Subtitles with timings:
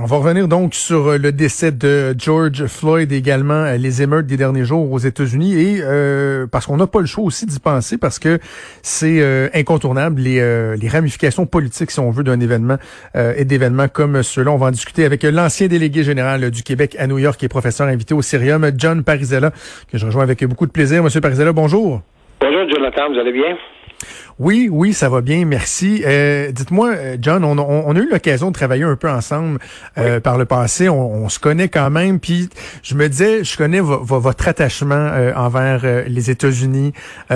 [0.00, 4.24] On va revenir donc sur euh, le décès de George Floyd également euh, les émeutes
[4.24, 7.60] des derniers jours aux États-Unis et euh, parce qu'on n'a pas le choix aussi d'y
[7.60, 8.38] penser parce que
[8.80, 9.20] c'est
[9.54, 12.76] incontournable les, les ramifications politiques si on veut d'un événement
[13.14, 14.50] et d'événements comme ceux-là.
[14.50, 17.86] On va en discuter avec l'ancien délégué général du Québec à New York et professeur
[17.86, 19.50] invité au Cirium, John Parizella,
[19.90, 21.02] que je rejoins avec beaucoup de plaisir.
[21.02, 22.00] Monsieur Parizella, bonjour.
[22.40, 23.56] Bonjour Jonathan, vous allez bien?
[24.38, 26.02] Oui, oui, ça va bien, merci.
[26.04, 29.58] Euh, dites-moi, euh, John, on, a eu l'occasion de travailler un peu ensemble
[29.98, 30.88] euh, par le passé.
[30.88, 32.18] On, se connaît quand même.
[32.18, 32.48] Puis
[32.82, 36.92] je me disais, je connais votre attachement envers les États-Unis.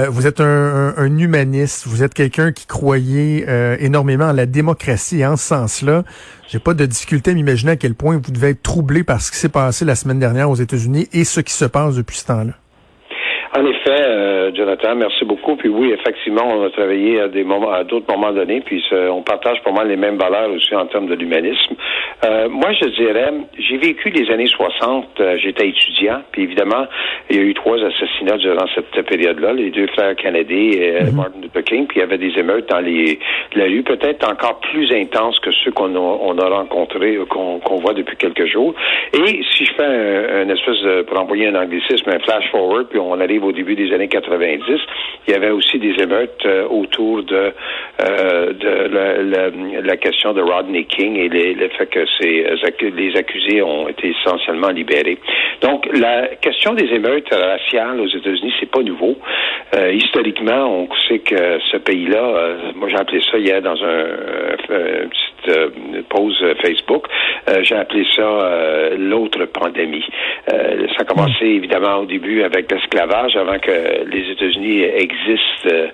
[0.09, 1.85] vous êtes un, un, humaniste.
[1.87, 3.47] Vous êtes quelqu'un qui croyait
[3.81, 5.21] énormément à la démocratie.
[5.21, 6.05] Et en ce sens-là,
[6.49, 9.31] j'ai pas de difficulté à m'imaginer à quel point vous devez être troublé par ce
[9.31, 12.27] qui s'est passé la semaine dernière aux États-Unis et ce qui se passe depuis ce
[12.27, 12.53] temps-là.
[13.57, 15.57] En effet, euh, Jonathan, merci beaucoup.
[15.57, 19.23] Puis oui, effectivement, on a travaillé à des moments, à d'autres moments donnés, puis on
[19.23, 21.75] partage pour moi les mêmes valeurs aussi en termes de l'humanisme.
[22.25, 26.87] Euh, moi, je dirais, j'ai vécu les années 60, euh, j'étais étudiant, puis évidemment,
[27.31, 31.15] il y a eu trois assassinats durant cette période-là, les deux frères Kennedy et mhm.
[31.15, 33.19] Martin Luther King, puis il y avait des émeutes dans les
[33.55, 37.95] la rue, peut-être encore plus intenses que ceux qu'on a, on a rencontrés, qu'on voit
[37.95, 38.75] depuis quelques jours.
[39.15, 42.99] Et si je fais un, espèce de, pour envoyer un anglicisme, un flash forward, puis
[42.99, 44.65] on arrive au début des années 90,
[45.27, 47.53] il y avait aussi des émeutes euh, autour de,
[48.03, 48.53] euh,
[49.83, 55.19] la, question de Rodney King et le fait que les accusés ont été essentiellement libérés.
[55.63, 59.17] Donc, la question des émeutes raciales aux États-Unis, c'est pas nouveau.
[59.75, 64.05] Euh, historiquement, on sait que ce pays-là, moi j'ai appelé ça hier dans un,
[64.71, 65.09] un
[65.47, 67.07] petite pause Facebook,
[67.63, 70.05] j'ai appelé ça l'autre pandémie.
[70.49, 75.89] ça a commencé évidemment au début avec l'esclavage avant que les États-Unis existent euh,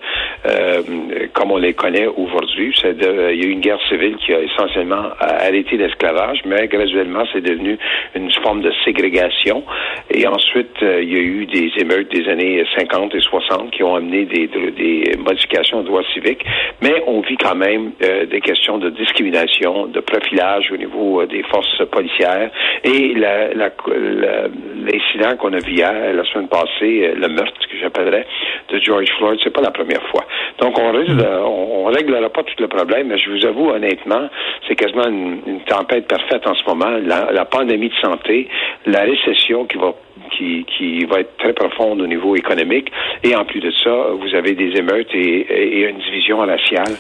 [0.47, 0.83] euh,
[1.33, 2.75] comme on les connaît aujourd'hui.
[2.85, 7.41] il y a eu une guerre civile qui a essentiellement arrêté l'esclavage, mais graduellement, c'est
[7.41, 7.79] devenu
[8.15, 9.63] une forme de ségrégation.
[10.11, 13.83] Et ensuite, euh, il y a eu des émeutes des années 50 et 60 qui
[13.83, 16.45] ont amené des, des modifications aux droits civiques.
[16.83, 21.85] Mais on vit quand même des questions de discrimination, de profilage au niveau des forces
[21.91, 22.51] policières.
[22.85, 28.27] Et l'incident qu'on a vu hier, la semaine passée, le meurtre que j'appellerais
[28.69, 30.25] de George Floyd, c'est pas la première fois.
[30.59, 34.29] Donc on risque on, réglera pas tout le problème, mais je vous avoue honnêtement,
[34.67, 36.99] c'est quasiment une, tempête parfaite en ce moment.
[37.05, 38.49] La, pandémie de santé,
[38.87, 39.93] la récession qui va
[40.37, 42.91] qui, qui va être très profonde au niveau économique.
[43.23, 46.95] Et en plus de ça, vous avez des émeutes et, une division raciale.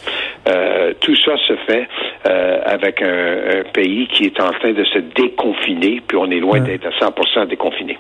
[0.49, 1.89] Euh, tout ça se fait
[2.29, 6.61] euh, avec un, pays qui est en train de se déconfiner, puis on est loin
[6.61, 7.97] d'être à 100% déconfiné.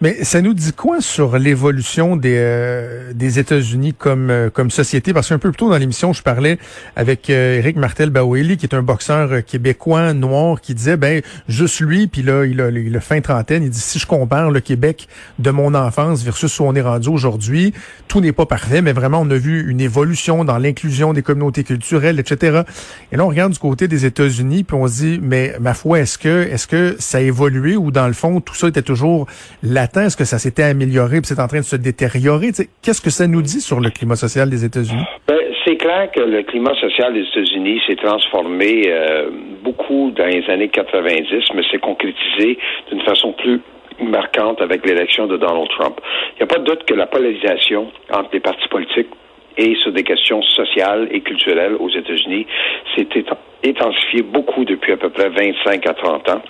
[0.00, 5.12] Mais ça nous dit quoi sur l'évolution des, euh, des États-Unis comme, euh, comme société?
[5.12, 6.58] Parce qu'un peu plus tôt dans l'émission, je parlais
[6.96, 12.06] avec euh, Eric Martel-Baweli, qui est un boxeur québécois noir, qui disait, ben, juste lui,
[12.06, 15.08] puis là, il a, il a fin trentaine, il dit, si je compare le Québec
[15.38, 17.72] de mon enfance versus où on est rendu aujourd'hui,
[18.08, 21.64] tout n'est pas parfait, mais vraiment, on a vu une évolution dans l'inclusion des communautés
[21.64, 22.62] culturelles, etc.
[23.10, 26.00] Et là, on regarde du côté des États-Unis, puis on se dit, mais ma foi,
[26.00, 29.26] est-ce que, est-ce que ça a évolué ou dans le fond, tout ça était toujours
[29.62, 30.06] latent?
[30.06, 32.50] Est-ce que ça s'était amélioré puis c'est en train de se détériorer?
[32.82, 35.04] Qu'est-ce que ça nous dit sur le climat social des États-Unis?
[35.26, 39.30] Ben, c'est clair que le climat social des États-Unis s'est transformé euh,
[39.62, 42.58] beaucoup dans les années 90, mais s'est concrétisé
[42.90, 43.60] d'une façon plus
[44.00, 46.00] marquante avec l'élection de Donald Trump.
[46.34, 49.08] Il n'y a pas de doute que la polarisation entre les partis politiques
[49.56, 52.46] et sur des questions sociales et culturelles aux États-Unis
[52.96, 53.06] s'est
[53.64, 56.42] intensifiée beaucoup depuis à peu près 25 à 30 ans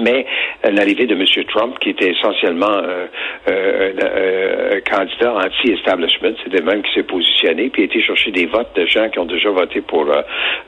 [0.00, 0.26] mais
[0.64, 1.24] euh, l'arrivée de M.
[1.48, 3.06] Trump, qui était essentiellement euh,
[3.48, 8.46] euh, un candidat anti-establishment, c'est de même qui s'est positionné, puis a été chercher des
[8.46, 10.06] votes de gens qui ont déjà voté pour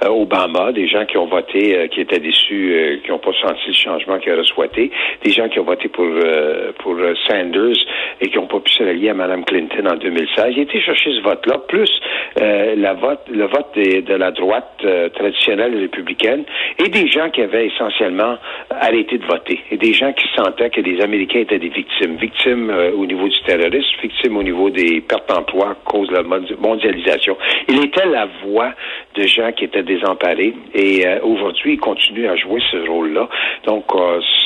[0.04, 4.18] Obama, des gens qui ont voté, qui étaient déçus, qui n'ont pas senti le changement
[4.18, 4.90] qu'ils auraient souhaité,
[5.22, 6.06] des gens qui ont voté pour
[7.28, 7.76] Sanders
[8.20, 10.46] et qui n'ont pas pu se à Mme Clinton en 2016.
[10.50, 11.90] Il a été chercher ce vote-là, plus
[12.36, 14.84] le vote de la droite
[15.14, 16.44] traditionnelle républicaine
[16.78, 18.38] et des gens qui avaient essentiellement
[18.70, 19.60] arrêté de voter.
[19.70, 22.16] Et des gens qui sentaient que les Américains étaient des victimes.
[22.16, 26.14] Victimes euh, au niveau du terrorisme, victimes au niveau des pertes d'emploi à cause de
[26.14, 27.36] la mondialisation.
[27.68, 28.72] Il était la voix
[29.14, 30.54] de gens qui étaient désemparés.
[30.74, 33.28] Et aujourd'hui, il continue à jouer ce rôle-là.
[33.64, 33.84] Donc,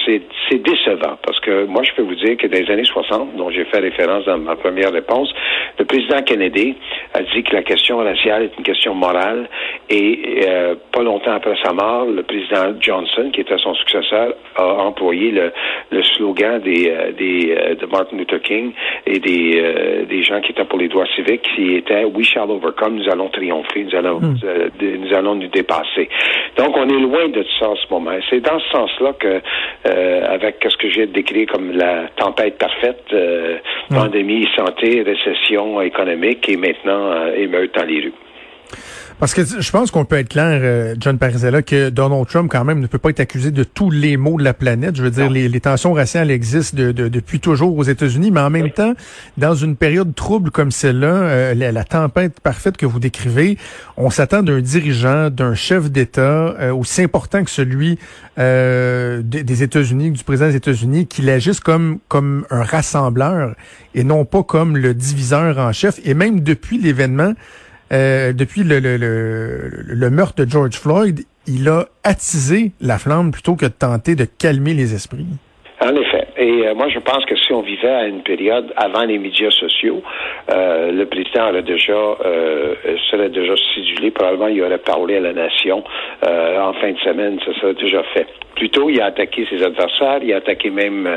[0.06, 3.50] c'est décevant parce que moi, je peux vous dire que dans les années 60, dont
[3.50, 5.32] j'ai fait référence dans ma première réponse,
[5.79, 6.75] le président Kennedy
[7.15, 9.49] a dit que la question raciale est une question morale
[9.88, 10.47] et
[10.93, 15.52] pas longtemps après sa mort, le président Johnson, qui était son successeur, a employé le,
[15.90, 18.72] le slogan des, des de Martin Luther King
[19.06, 22.96] et des, des gens qui étaient pour les droits civiques qui était We shall overcome,
[22.96, 26.08] nous allons triompher, nous allons, euh, nous allons nous dépasser.
[26.56, 28.12] Donc, on est loin de ça en ce moment.
[28.30, 29.40] C'est dans ce sens-là que,
[29.86, 33.58] euh, avec ce que j'ai décrit comme la tempête parfaite, euh,
[33.90, 33.96] hmm.
[33.96, 38.12] pandémie, santé, récession économique et maintenant émeute dans les rues.
[39.20, 42.64] Parce que je pense qu'on peut être clair, euh, John Parizella, que Donald Trump, quand
[42.64, 44.96] même, ne peut pas être accusé de tous les maux de la planète.
[44.96, 48.94] Je veux dire, les, tensions raciales existent depuis toujours aux États-Unis, mais en même temps,
[49.38, 53.56] dans une période trouble comme celle-là, euh, la, tempête parfaite que vous décrivez,
[53.96, 57.99] on s'attend d'un dirigeant, d'un chef d'État euh, aussi important que celui
[58.37, 63.55] des, des États-Unis, du président des États-Unis, qu'il agisse comme, comme un rassembleur
[63.94, 66.00] et non pas comme le diviseur en chef.
[66.05, 67.34] Et même depuis l'événement,
[67.92, 73.72] euh, depuis le, meurtre de George Floyd, il a attisé la flamme plutôt que de
[73.72, 75.26] tenter de calmer les esprits.
[75.81, 76.26] En effet.
[76.36, 79.50] Et euh, moi, je pense que si on vivait à une période avant les médias
[79.50, 80.02] sociaux,
[80.50, 81.92] euh, le président aurait déjà
[83.10, 84.10] serait déjà sidulé.
[84.10, 85.84] Probablement, il aurait parlé à la nation
[86.22, 87.38] en fin de semaine.
[87.44, 88.26] Ça serait déjà fait.
[88.56, 91.08] Plutôt, il a attaqué ses adversaires, il a attaqué même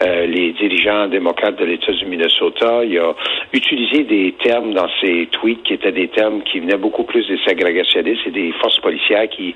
[0.00, 2.84] euh, les dirigeants démocrates de l'État du Minnesota.
[2.84, 3.14] Il a
[3.52, 7.38] utilisé des termes dans ses tweets qui étaient des termes qui venaient beaucoup plus des
[7.46, 9.54] ségrégationnistes et des forces policières qui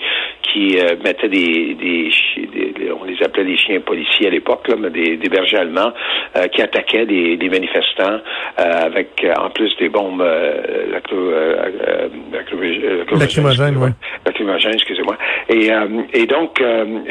[0.52, 2.10] qui euh, mettaient des, des,
[3.00, 5.92] on les appelait les chiens policiers à l'époque, là, mais des, des bergers allemands
[6.52, 8.20] qui attaquaient des, des manifestants
[8.56, 10.24] avec en plus des bombes
[12.32, 13.90] lacrymogènes, oui.
[14.26, 15.16] Lacrymogènes, excusez-moi.
[15.48, 15.70] Et,
[16.14, 16.62] et donc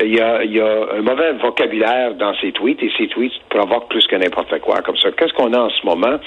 [0.02, 3.34] il y, a, il y a un mauvais vocabulaire dans ses tweets et ses tweets
[3.50, 5.12] provoquent plus que n'importe quoi comme ça.
[5.12, 6.20] Qu'est-ce qu'on a en ce moment?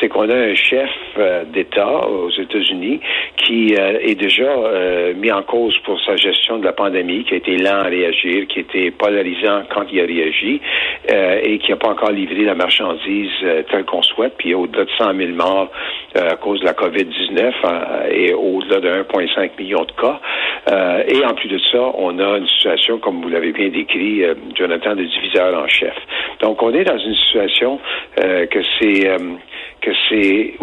[0.00, 3.00] C'est qu'on a un chef euh, d'État aux États-Unis
[3.36, 7.34] qui euh, est déjà euh, mis en cause pour sa gestion de la pandémie, qui
[7.34, 10.60] a été lent à réagir, qui été polarisant quand il a réagi
[11.08, 13.30] et qui n'a pas encore livré la marchandise
[13.70, 14.34] telle qu'on souhaite.
[14.38, 15.70] Puis au-delà de 100 000 morts
[16.14, 20.20] à cause de la COVID-19 et au-delà de 1,5 million de cas.
[21.08, 24.34] et en plus de ça, on a une situation, comme vous l'avez bien décrit, euh,
[24.54, 25.94] Jonathan, de diviseur en chef.
[26.40, 27.80] Donc, on est dans une situation
[28.20, 29.18] euh, que c'est euh,
[29.80, 30.54] que c'est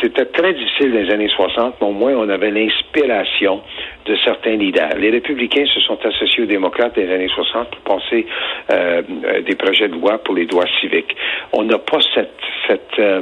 [0.00, 3.62] c'était très difficile dans les années 60, mais au moins on avait l'inspiration
[4.06, 4.96] de certains leaders.
[4.98, 8.26] Les républicains se sont associés aux démocrates dans les années 60 pour penser
[8.72, 9.02] euh,
[9.46, 11.14] des projets de loi pour les droits civiques.
[11.52, 13.20] On n'a pas cette, cette euh,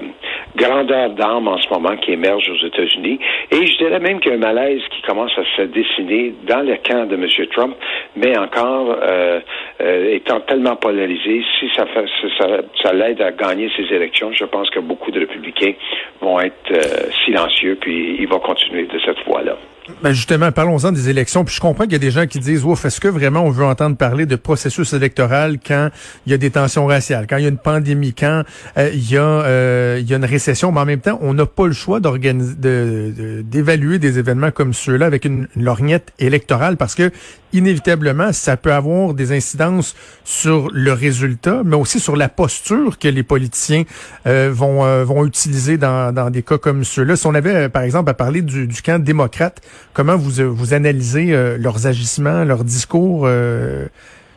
[0.56, 3.18] grandeur d'âme en ce moment qui émerge aux États-Unis.
[3.50, 6.60] Et je dirais même qu'il y a un malaise qui commence à se dessiner dans
[6.60, 7.26] le camp de M.
[7.52, 7.76] Trump,
[8.16, 9.40] mais encore euh,
[9.80, 12.06] euh, étant tellement polarisé, si ça, fait,
[12.38, 12.46] ça,
[12.82, 15.74] ça l'aide à gagner ces élections, je pense que beaucoup de républicains
[16.20, 19.56] vont être euh, silencieux, puis il va continuer de cette voie-là.
[20.02, 21.44] Ben justement, parlons-en des élections.
[21.44, 23.50] Puis je comprends qu'il y a des gens qui disent, ouf, est-ce que vraiment on
[23.50, 25.88] veut entendre parler de processus électoral quand
[26.26, 28.42] il y a des tensions raciales, quand il y a une pandémie, quand
[28.76, 31.34] euh, il, y a, euh, il y a une récession, mais en même temps, on
[31.34, 37.10] n'a pas le choix d'évaluer des événements comme ceux-là avec une, lorgnette électorale parce que
[37.52, 43.08] inévitablement, ça peut avoir des incidences sur le résultat, mais aussi sur la posture que
[43.08, 43.84] les politiciens
[44.26, 47.16] euh, vont, utiliser dans, dans des cas comme ceux-là.
[47.16, 49.62] Si on avait, par exemple, à parler du, du camp démocrate,
[49.94, 53.86] Comment vous, euh, vous analysez euh, leurs agissements, leurs discours euh,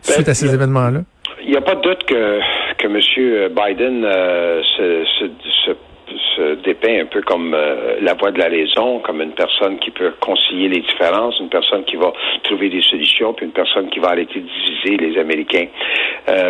[0.08, 1.02] ben, suite à ces événements-là?
[1.44, 2.40] Il n'y a pas de doute que,
[2.78, 2.98] que M.
[3.50, 5.26] Biden se, se,
[5.66, 5.72] se,
[6.64, 7.56] dépeint un peu comme
[8.02, 11.84] la voix de la raison, comme une personne qui peut concilier les différences, une personne
[11.86, 12.12] qui va
[12.44, 15.68] trouver des solutions, puis une personne qui va arrêter de diviser les Américains.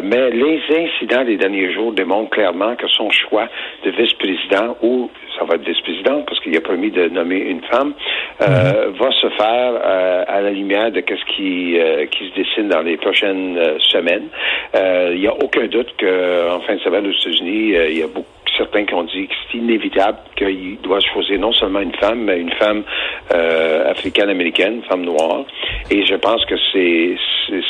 [0.03, 3.47] mais les incidents des derniers jours démontrent clairement que son choix
[3.83, 7.93] de vice-président ou ça va être vice-président parce qu'il a promis de nommer une femme,
[8.41, 8.93] euh, mhm.
[8.93, 12.81] va se faire euh, à la lumière de ce qui, euh, qui se dessine dans
[12.81, 13.59] les prochaines
[13.91, 14.27] semaines.
[14.73, 18.40] Il n'y a aucun doute qu'en fin de semaine aux États-Unis, il y a beaucoup
[18.57, 22.39] certains qui ont dit que c'est inévitable qu'il doit choisir non seulement une femme, mais
[22.39, 22.83] une femme
[23.29, 25.45] africaine-américaine, une femme noire.
[25.89, 27.15] Et je pense que c'est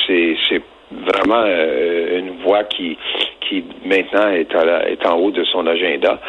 [0.07, 0.61] c'est
[0.91, 2.97] vraiment une voie qui
[3.51, 6.19] qui maintenant est, à est en haut de son agenda.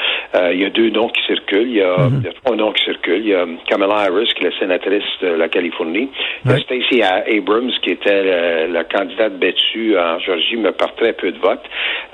[0.51, 1.69] il y a deux noms qui circulent.
[1.69, 3.23] Il y, a, a, trois noms qui circulent.
[3.23, 6.11] Il y a Kamala Harris, qui est la sénatrice de la Californie.
[6.45, 11.13] Il y a Stacey Abrams, qui était la, candidate battue en Georgie, mais par très
[11.13, 11.65] peu de votes.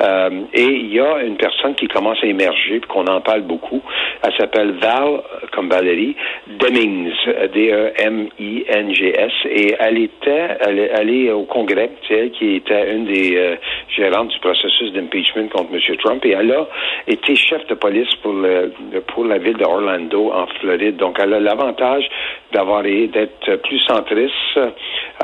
[0.01, 3.83] Et il y a une personne qui commence à émerger, qu'on en parle beaucoup.
[4.23, 6.15] Elle s'appelle Val, comme Valérie,
[6.47, 7.13] Demings,
[7.53, 13.57] D-E-M-I-N-G-S, et elle était, elle, est au Congrès, c'est elle qui était une des euh,
[13.97, 15.97] gérantes du processus d'impeachment contre M.
[15.99, 16.67] Trump, et elle a
[17.07, 18.73] été chef de police pour, le,
[19.09, 20.97] pour la ville d'Orlando, en Floride.
[20.97, 22.09] Donc, elle a l'avantage
[22.53, 24.59] d'avoir d'être plus centriste.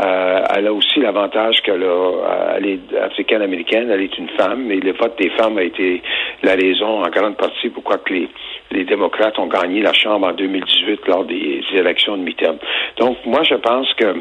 [0.03, 5.17] Euh, elle a aussi l'avantage qu'elle est africaine-américaine, elle est une femme, et le vote
[5.19, 6.03] des femmes a été
[6.43, 8.29] la raison en grande partie pourquoi que les,
[8.73, 12.59] les démocrates ont gagné la Chambre en 2018 lors des élections de mi-terme.
[12.99, 14.15] Donc, moi, je pense que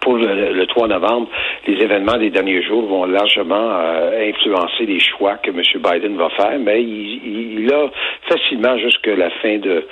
[0.00, 1.28] pour le, 3 novembre,
[1.66, 5.60] les événements des derniers jours vont largement euh, influencer les choix que M.
[5.60, 7.90] Biden va faire, mais il, a
[8.28, 9.86] facilement jusqu'à la fin de...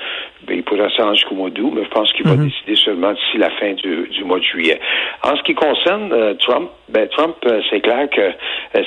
[0.46, 2.46] Ben, il pourrait s'arranger jusqu'au mois d'août, mais je pense qu'il va mhm.
[2.46, 4.80] décider seulement d'ici la fin du, mois de juillet.
[5.22, 8.32] En ce qui concerne euh, Trump, ben, Trump, euh, c'est clair que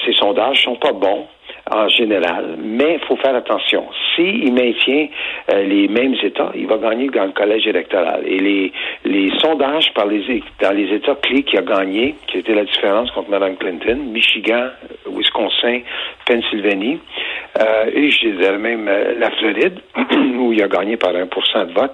[0.05, 1.27] ses sondages sont pas bons
[1.69, 3.87] en général, mais il faut faire attention.
[4.15, 5.07] S'il maintient
[5.51, 8.21] euh, les mêmes États, il va gagner dans le collège électoral.
[8.25, 8.71] Et les,
[9.03, 13.09] les sondages par les, dans les États clés qui a gagné, qui était la différence
[13.11, 14.69] contre Mme Clinton, Michigan,
[15.07, 15.79] Wisconsin,
[16.27, 16.99] Pennsylvanie,
[17.57, 19.79] euh, et je dirais même euh, la Floride,
[20.39, 21.93] où il a gagné par 1% de vote,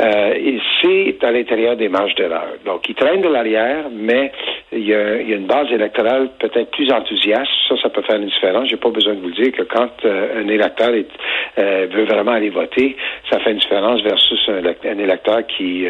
[0.00, 2.46] euh, et c'est à l'intérieur des marges d'erreur.
[2.64, 4.30] Donc, il traîne de l'arrière, mais
[4.70, 7.50] il y, a, il y, a, une base électorale peut-être plus enthousiaste.
[7.68, 8.68] Ça, ça peut faire une différence.
[8.68, 11.08] J'ai pas besoin de vous dire que quand un électeur est,
[11.58, 12.96] veut vraiment aller voter,
[13.30, 15.86] ça fait une différence versus un, électeur qui,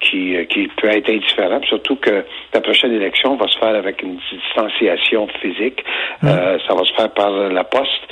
[0.00, 1.60] qui, qui peut être indifférent.
[1.62, 5.82] Surtout que la prochaine élection va se faire avec une distanciation physique.
[6.22, 6.28] Mmh.
[6.28, 8.02] ça va se faire par la poste.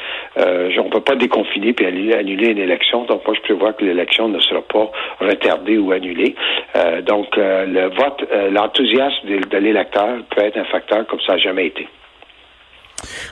[0.45, 3.05] Euh, on ne peut pas déconfiner puis annuler une élection.
[3.05, 6.35] Donc, moi, je prévois que l'élection ne sera pas retardée ou annulée.
[6.77, 11.39] Euh, donc, euh, le vote, l'enthousiasme de, l'électeur peut être un facteur comme ça n'a
[11.39, 11.89] jamais été.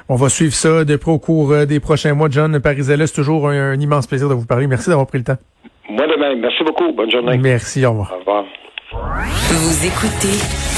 [0.09, 2.29] On va suivre ça de près au cours des prochains mois.
[2.31, 4.67] John Parisella, c'est toujours un, immense plaisir de vous parler.
[4.67, 5.39] Merci d'avoir pris le temps.
[5.89, 6.41] Moi de même.
[6.41, 6.93] Merci beaucoup.
[6.93, 7.39] Bonne journée.
[7.39, 7.85] Merci.
[7.87, 8.13] Au revoir.
[8.15, 8.45] Au revoir.
[8.93, 10.73] Vous écoutez